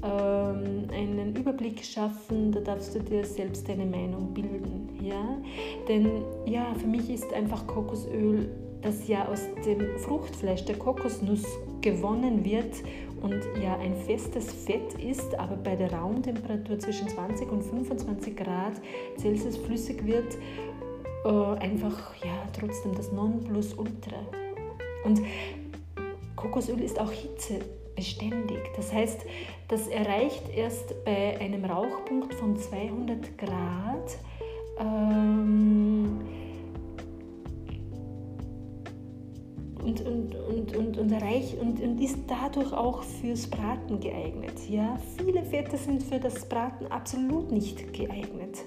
ähm, 0.02 0.88
einen 0.92 1.36
Überblick 1.36 1.84
schaffen, 1.84 2.50
da 2.50 2.58
darfst 2.58 2.96
du 2.96 2.98
dir 2.98 3.24
selbst 3.24 3.68
deine 3.68 3.86
Meinung 3.86 4.34
bilden. 4.34 4.88
Ja? 5.00 5.38
Denn 5.86 6.10
ja, 6.46 6.74
für 6.74 6.88
mich 6.88 7.10
ist 7.10 7.32
einfach 7.32 7.64
Kokosöl, 7.68 8.48
das 8.86 9.08
ja 9.08 9.26
aus 9.26 9.42
dem 9.64 9.98
Fruchtfleisch 9.98 10.64
der 10.64 10.78
Kokosnuss 10.78 11.44
gewonnen 11.80 12.44
wird 12.44 12.72
und 13.20 13.40
ja 13.60 13.76
ein 13.78 13.96
festes 13.96 14.52
Fett 14.52 14.94
ist, 14.94 15.34
aber 15.34 15.56
bei 15.56 15.74
der 15.74 15.92
Raumtemperatur 15.92 16.78
zwischen 16.78 17.08
20 17.08 17.50
und 17.50 17.62
25 17.62 18.36
Grad 18.36 18.74
Celsius 19.18 19.56
flüssig 19.56 20.06
wird, 20.06 20.36
äh, 21.24 21.58
einfach 21.58 22.14
ja 22.24 22.46
trotzdem 22.58 22.94
das 22.94 23.10
Nonplusultra. 23.10 24.20
Und 25.04 25.20
Kokosöl 26.36 26.80
ist 26.80 27.00
auch 27.00 27.10
hitzebeständig. 27.10 28.58
Das 28.76 28.92
heißt, 28.92 29.22
das 29.66 29.88
erreicht 29.88 30.48
erst 30.54 31.04
bei 31.04 31.40
einem 31.40 31.64
Rauchpunkt 31.64 32.34
von 32.34 32.56
200 32.56 33.36
Grad 33.36 34.18
ähm, 34.78 36.20
und, 39.86 40.00
und, 40.00 40.34
und, 40.34 40.76
und, 40.76 40.98
und, 40.98 41.12
erreicht, 41.12 41.56
und, 41.60 41.80
und 41.80 42.00
ist 42.00 42.18
dadurch 42.26 42.72
auch 42.72 43.04
fürs 43.04 43.46
Braten 43.46 44.00
geeignet. 44.00 44.68
Ja? 44.68 44.98
Viele 45.16 45.44
Fette 45.44 45.76
sind 45.76 46.02
für 46.02 46.18
das 46.18 46.48
Braten 46.48 46.86
absolut 46.88 47.52
nicht 47.52 47.92
geeignet. 47.92 48.64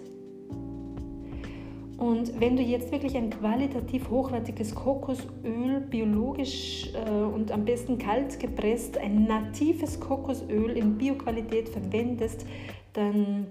Und 1.98 2.40
wenn 2.40 2.56
du 2.56 2.64
jetzt 2.64 2.94
wirklich 2.94 3.18
ein 3.18 3.30
qualitativ 3.30 4.10
hochwertiges 4.10 4.74
Kokosöl, 4.74 5.82
biologisch 5.90 6.94
äh, 6.94 7.12
und 7.12 7.52
am 7.52 7.66
besten 7.66 7.98
kalt 7.98 8.40
gepresst, 8.40 8.98
ein 8.98 9.26
natives 9.26 10.00
Kokosöl 10.00 10.78
in 10.78 10.98
Bioqualität 10.98 11.68
verwendest, 11.68 12.46
dann, 12.94 13.46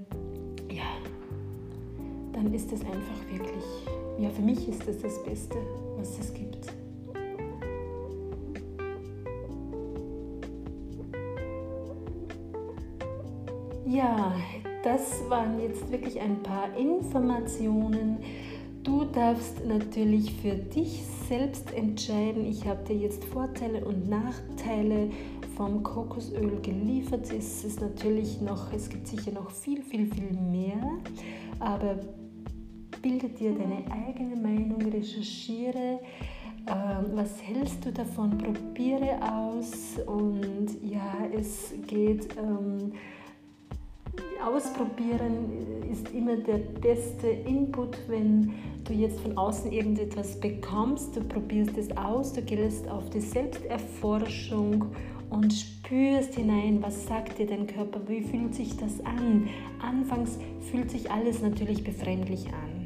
ja, 0.71 0.89
dann 2.33 2.55
ist 2.55 2.73
es 2.73 2.81
einfach 2.81 3.21
wirklich, 3.31 3.65
ja, 4.19 4.31
für 4.31 4.41
mich 4.41 4.67
ist 4.67 4.89
es 4.89 5.03
das 5.03 5.23
Beste, 5.25 5.59
was 5.99 6.19
es 6.19 6.33
gibt. 6.33 6.78
Ja, 13.91 14.35
das 14.85 15.23
waren 15.31 15.59
jetzt 15.63 15.91
wirklich 15.91 16.21
ein 16.21 16.43
paar 16.43 16.77
Informationen. 16.77 18.19
Du 18.83 19.05
darfst 19.05 19.65
natürlich 19.65 20.31
für 20.43 20.57
dich 20.57 21.07
selbst 21.27 21.73
entscheiden. 21.73 22.45
Ich 22.45 22.67
habe 22.67 22.85
dir 22.85 22.97
jetzt 22.97 23.25
Vorteile 23.25 23.83
und 23.87 24.07
Nachteile 24.11 25.09
vom 25.57 25.83
Kokosöl 25.83 26.61
geliefert. 26.61 27.33
Es 27.33 27.65
ist 27.65 27.81
natürlich 27.81 28.43
noch, 28.43 28.71
es 28.75 28.91
gibt 28.91 29.07
sicher 29.07 29.33
noch 29.33 29.51
viel, 29.51 29.83
viel, 29.83 30.07
viel 30.07 30.33
mehr. 30.33 30.99
Aber 31.59 31.99
bilde 33.01 33.31
dir 33.31 33.53
deine 33.53 33.85
eigene 33.91 34.37
Meinung, 34.37 34.83
recherchiere. 34.83 36.01
Ähm, 36.67 37.07
was 37.15 37.43
hältst 37.43 37.87
du 37.87 37.93
davon? 37.93 38.37
Probiere 38.37 39.19
aus 39.33 39.99
und 40.07 40.77
ja, 40.83 41.27
es 41.33 41.73
geht. 41.87 42.37
Ähm, 42.37 42.93
Ausprobieren 44.45 45.87
ist 45.91 46.15
immer 46.15 46.37
der 46.37 46.59
beste 46.59 47.27
Input, 47.27 47.99
wenn 48.09 48.53
du 48.85 48.93
jetzt 48.93 49.21
von 49.21 49.37
außen 49.37 49.73
irgendetwas 49.73 50.39
bekommst. 50.39 51.17
Du 51.17 51.21
probierst 51.23 51.77
es 51.77 51.95
aus, 51.97 52.33
du 52.33 52.43
gehst 52.43 52.89
auf 52.89 53.11
die 53.11 53.21
Selbsterforschung 53.21 54.87
und 55.31 55.53
spürst 55.53 56.35
hinein, 56.35 56.79
was 56.81 57.07
sagt 57.07 57.39
dir 57.39 57.47
dein 57.47 57.67
Körper, 57.67 58.01
wie 58.07 58.23
fühlt 58.23 58.55
sich 58.55 58.77
das 58.77 59.05
an. 59.05 59.49
Anfangs 59.83 60.39
fühlt 60.71 60.91
sich 60.91 61.11
alles 61.11 61.43
natürlich 61.43 61.85
befremdlich 61.85 62.47
an 62.47 62.79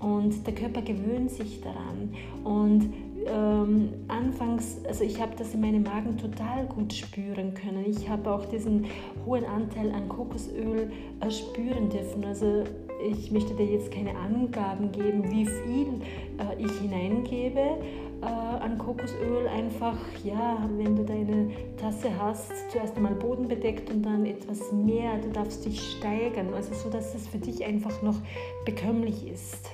und 0.00 0.46
der 0.46 0.54
Körper 0.54 0.82
gewöhnt 0.82 1.30
sich 1.30 1.60
daran 1.60 2.14
und 2.44 2.92
ähm, 3.26 3.92
anfangs, 4.08 4.78
also 4.86 5.04
ich 5.04 5.20
habe 5.20 5.32
das 5.36 5.54
in 5.54 5.60
meinem 5.60 5.82
Magen 5.82 6.16
total 6.16 6.66
gut 6.66 6.92
spüren 6.92 7.54
können. 7.54 7.84
Ich 7.86 8.08
habe 8.08 8.30
auch 8.30 8.44
diesen 8.46 8.86
hohen 9.26 9.44
Anteil 9.44 9.90
an 9.92 10.08
Kokosöl 10.08 10.90
äh, 11.20 11.30
spüren 11.30 11.88
dürfen. 11.88 12.24
Also 12.24 12.64
ich 13.10 13.30
möchte 13.30 13.54
dir 13.54 13.66
jetzt 13.66 13.90
keine 13.90 14.16
Angaben 14.16 14.90
geben, 14.92 15.30
wie 15.30 15.46
viel 15.46 16.00
äh, 16.38 16.62
ich 16.62 16.72
hineingebe 16.80 17.78
äh, 18.22 18.24
an 18.24 18.78
Kokosöl. 18.78 19.46
Einfach, 19.48 19.96
ja, 20.24 20.68
wenn 20.76 20.96
du 20.96 21.04
deine 21.04 21.50
Tasse 21.76 22.10
hast, 22.18 22.52
zuerst 22.70 22.96
einmal 22.96 23.14
bodenbedeckt 23.14 23.90
und 23.90 24.02
dann 24.02 24.26
etwas 24.26 24.72
mehr. 24.72 25.18
Du 25.18 25.30
darfst 25.30 25.64
dich 25.64 25.80
steigern, 25.80 26.52
also 26.54 26.74
so, 26.74 26.90
dass 26.90 27.14
es 27.14 27.28
für 27.28 27.38
dich 27.38 27.64
einfach 27.64 28.02
noch 28.02 28.16
bekömmlich 28.64 29.28
ist. 29.28 29.70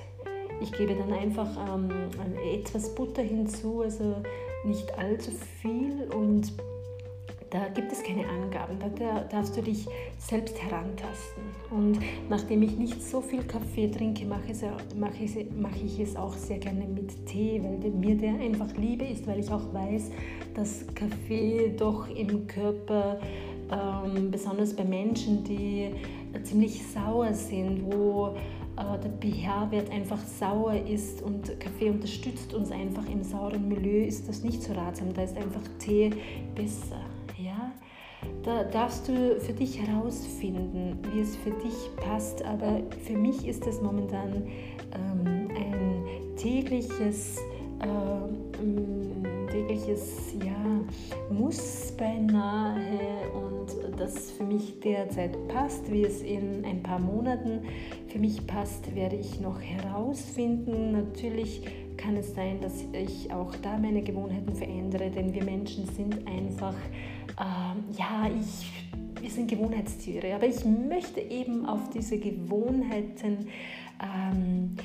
Ich 0.61 0.73
gebe 0.73 0.95
dann 0.95 1.13
einfach 1.13 1.49
ähm, 1.75 1.91
etwas 2.53 2.95
Butter 2.95 3.23
hinzu, 3.23 3.83
also 3.83 4.17
nicht 4.65 4.97
allzu 4.99 5.31
viel 5.61 6.09
und 6.15 6.53
da 7.55 7.69
gibt 7.69 7.93
es 7.93 8.03
keine 8.03 8.29
Angaben, 8.29 8.79
da 8.81 9.21
darfst 9.31 9.57
du 9.57 9.63
dich 9.63 9.87
selbst 10.19 10.61
herantasten. 10.61 11.45
Und 11.71 12.01
nachdem 12.29 12.63
ich 12.65 12.77
nicht 12.77 13.01
so 13.01 13.21
viel 13.21 13.45
Kaffee 13.45 13.89
trinke, 13.89 14.25
mache, 14.25 14.53
mache, 14.97 15.47
mache 15.57 15.79
ich 15.87 16.01
es 16.01 16.17
auch 16.17 16.35
sehr 16.35 16.59
gerne 16.59 16.85
mit 16.85 17.27
Tee, 17.27 17.63
weil 17.63 17.93
mir 17.93 18.17
der 18.17 18.41
einfach 18.41 18.77
Liebe 18.77 19.05
ist, 19.05 19.25
weil 19.29 19.39
ich 19.39 19.49
auch 19.53 19.73
weiß, 19.73 20.11
dass 20.55 20.85
Kaffee 20.97 21.73
doch 21.79 22.09
im 22.09 22.45
Körper, 22.49 23.21
ähm, 23.71 24.33
besonders 24.33 24.75
bei 24.75 24.85
Menschen, 24.85 25.45
die 25.45 25.91
ziemlich 26.43 26.83
sauer 26.85 27.33
sind, 27.33 27.85
wo 27.87 28.35
der 28.77 29.11
pH-Wert 29.21 29.91
einfach 29.91 30.19
sauer 30.19 30.75
ist 30.75 31.23
und 31.23 31.59
Kaffee 31.61 31.91
unterstützt 31.91 32.55
uns 32.55 32.71
einfach 32.71 33.09
im 33.09 33.23
sauren 33.23 33.69
Milieu, 33.69 34.05
ist 34.05 34.29
das 34.29 34.43
nicht 34.43 34.63
so 34.63 34.73
ratsam. 34.73 35.13
Da 35.15 35.23
ist 35.23 35.37
einfach 35.37 35.63
Tee 35.79 36.11
besser. 36.55 37.01
Ja? 37.39 37.73
Da 38.43 38.65
darfst 38.65 39.09
du 39.09 39.39
für 39.41 39.53
dich 39.53 39.81
herausfinden, 39.81 40.99
wie 41.13 41.21
es 41.21 41.37
für 41.37 41.51
dich 41.51 41.91
passt. 41.97 42.43
Aber 42.45 42.81
für 43.05 43.15
mich 43.15 43.47
ist 43.47 43.67
es 43.67 43.81
momentan 43.81 44.47
ähm, 44.95 45.49
ein 45.55 46.37
tägliches, 46.37 47.39
äh, 47.81 47.95
tägliches 49.55 50.35
ja, 50.45 50.81
Muss 51.31 51.93
beinahe 51.97 53.31
und 53.33 53.99
das 53.99 54.33
für 54.33 54.43
mich 54.43 54.81
derzeit 54.81 55.37
passt, 55.47 55.91
wie 55.93 56.03
es 56.03 56.23
in 56.23 56.65
ein 56.65 56.83
paar 56.83 56.99
Monaten 56.99 57.61
für 58.09 58.19
mich 58.19 58.45
passt, 58.49 58.95
werde 58.97 59.15
ich 59.15 59.41
noch 59.41 59.61
herausfinden. 59.61 60.93
Natürlich 60.93 61.63
kann 61.97 62.17
es 62.17 62.35
sein, 62.35 62.61
dass 62.61 62.85
ich 62.93 63.33
auch 63.33 63.55
da 63.63 63.79
meine 63.79 64.03
Gewohnheiten 64.03 64.55
verändere, 64.57 65.11
denn 65.11 65.33
wir 65.33 65.45
Menschen 65.45 65.87
sind 65.87 66.27
einfach, 66.27 66.75
äh, 67.39 67.97
ja, 67.97 68.29
ich, 68.37 69.23
wir 69.23 69.31
sind 69.31 69.49
Gewohnheitstiere, 69.49 70.35
aber 70.35 70.49
ich 70.49 70.65
möchte 70.65 71.21
eben 71.21 71.65
auf 71.65 71.91
diese 71.91 72.19
Gewohnheiten 72.19 73.47
ähm, 74.03 74.77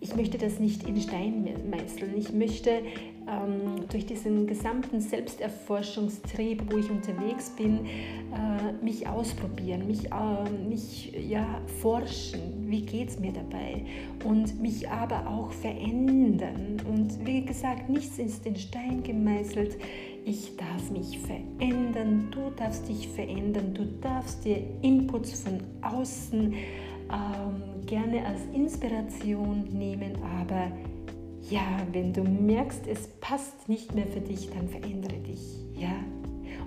ich 0.00 0.14
möchte 0.14 0.38
das 0.38 0.60
nicht 0.60 0.86
in 0.86 1.00
Stein 1.00 1.48
meißeln. 1.70 2.16
Ich 2.16 2.32
möchte 2.32 2.82
ähm, 3.28 3.88
durch 3.90 4.06
diesen 4.06 4.46
gesamten 4.46 5.00
Selbsterforschungstrieb, 5.00 6.70
wo 6.70 6.76
ich 6.76 6.90
unterwegs 6.90 7.50
bin, 7.50 7.86
äh, 7.86 8.84
mich 8.84 9.06
ausprobieren, 9.08 9.86
mich, 9.86 10.06
äh, 10.06 10.50
mich 10.68 11.12
ja, 11.12 11.60
forschen, 11.80 12.40
wie 12.66 12.82
geht 12.82 13.08
es 13.08 13.18
mir 13.18 13.32
dabei 13.32 13.84
und 14.24 14.60
mich 14.60 14.88
aber 14.88 15.26
auch 15.28 15.50
verändern. 15.50 16.76
Und 16.88 17.26
wie 17.26 17.44
gesagt, 17.44 17.88
nichts 17.88 18.18
ist 18.18 18.44
in 18.46 18.56
Stein 18.56 19.02
gemeißelt. 19.02 19.76
Ich 20.24 20.56
darf 20.56 20.90
mich 20.90 21.18
verändern, 21.20 22.28
du 22.32 22.50
darfst 22.56 22.88
dich 22.88 23.08
verändern, 23.08 23.72
du 23.74 23.84
darfst 24.00 24.44
dir 24.44 24.58
Inputs 24.82 25.40
von 25.40 25.58
außen 25.82 26.52
ähm, 27.10 27.86
gerne 27.86 28.26
als 28.26 28.40
Inspiration 28.52 29.64
nehmen, 29.72 30.16
aber 30.40 30.70
ja, 31.48 31.78
wenn 31.92 32.12
du 32.12 32.22
merkst, 32.22 32.86
es 32.88 33.08
passt 33.20 33.68
nicht 33.68 33.94
mehr 33.94 34.06
für 34.06 34.20
dich, 34.20 34.50
dann 34.50 34.68
verändere 34.68 35.18
dich, 35.18 35.60
ja. 35.78 35.94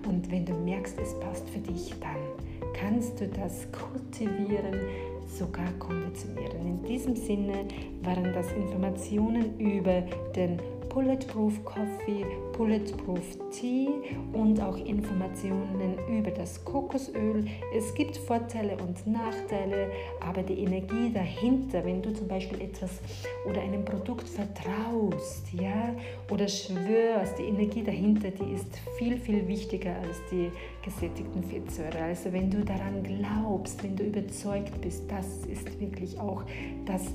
Und 0.08 0.32
wenn 0.32 0.45
du 0.45 0.54
merkst, 0.54 0.97
es 0.99 1.19
passt 1.19 1.49
für 1.49 1.60
dich, 1.60 1.93
dann 1.99 2.73
kannst 2.73 3.19
du 3.19 3.28
das 3.28 3.67
kultivieren, 3.71 4.80
sogar 5.28 5.69
konditionieren. 5.80 6.65
In 6.65 6.84
diesem 6.84 7.15
Sinne 7.15 7.65
waren 8.03 8.33
das 8.33 8.51
Informationen 8.53 9.59
über 9.59 10.03
den 10.35 10.59
Bulletproof 10.89 11.63
Coffee, 11.65 12.25
Bulletproof 12.57 13.21
Tea 13.51 13.89
und 14.33 14.59
auch 14.59 14.75
Informationen 14.77 15.97
über 16.09 16.31
das 16.31 16.63
Kokosöl. 16.65 17.45
Es 17.75 17.93
gibt 17.93 18.17
Vorteile 18.17 18.75
und 18.77 19.05
Nachteile, 19.05 19.91
aber 20.19 20.41
die 20.41 20.59
Energie 20.59 21.12
dahinter, 21.13 21.85
wenn 21.85 22.01
du 22.01 22.12
zum 22.12 22.27
Beispiel 22.27 22.59
etwas 22.62 22.99
oder 23.47 23.62
einem 23.62 23.85
Produkt 23.85 24.27
vertraust, 24.27 25.53
ja, 25.53 25.95
oder 26.31 26.47
schwörst, 26.47 27.38
die 27.38 27.43
Energie 27.43 27.83
dahinter, 27.83 28.31
die 28.31 28.53
ist 28.53 28.79
viel, 28.97 29.17
viel 29.17 29.47
wichtiger 29.47 29.95
als 30.01 30.17
die 30.31 30.51
gesättigten 30.83 31.43
Fettsäuren. 31.43 32.03
Also 32.03 32.33
wenn 32.33 32.49
du 32.49 32.63
daran 32.65 33.03
glaubst, 33.03 33.83
wenn 33.83 33.95
du 33.95 34.03
überzeugt 34.03 34.81
bist, 34.81 35.03
das 35.09 35.45
ist 35.45 35.79
wirklich 35.79 36.19
auch 36.19 36.43
das 36.85 37.13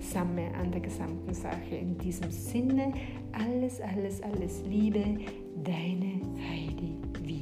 Heilsame 0.00 0.50
an 0.58 0.72
der 0.72 0.80
gesamten 0.80 1.34
Sache. 1.34 1.76
In 1.76 1.96
diesem 1.98 2.30
Sinne, 2.30 2.92
alles, 3.32 3.80
alles, 3.80 4.22
alles 4.22 4.62
Liebe, 4.66 5.04
deine 5.62 6.20
Heidi 6.48 6.96
Wiener. 7.22 7.39